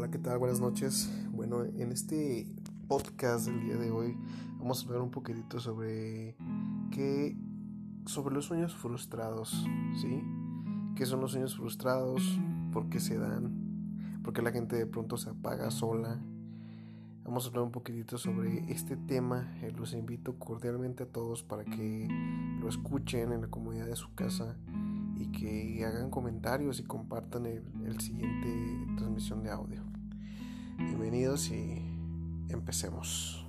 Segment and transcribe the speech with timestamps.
[0.00, 0.38] Hola, ¿qué tal?
[0.38, 1.10] Buenas noches.
[1.30, 2.48] Bueno, en este
[2.88, 4.16] podcast del día de hoy
[4.58, 6.34] vamos a hablar un poquitito sobre
[6.90, 7.36] qué
[8.06, 9.68] sobre los sueños frustrados,
[10.00, 10.24] ¿sí?
[10.96, 12.40] ¿Qué son los sueños frustrados?
[12.72, 14.22] ¿Por qué se dan?
[14.24, 16.18] ¿Por qué la gente de pronto se apaga sola?
[17.22, 19.52] Vamos a hablar un poquitito sobre este tema.
[19.60, 22.08] Eh, los invito cordialmente a todos para que
[22.58, 24.56] lo escuchen en la comunidad de su casa
[25.18, 29.90] y que hagan comentarios y compartan el, el siguiente transmisión de audio.
[31.10, 31.82] Bienvenidos y
[32.50, 33.44] empecemos.